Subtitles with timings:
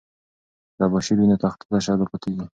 [0.71, 2.45] که تباشیر وي نو تخته تشه نه پاتیږي.